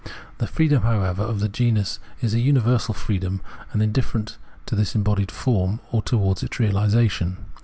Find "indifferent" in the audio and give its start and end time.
3.83-4.39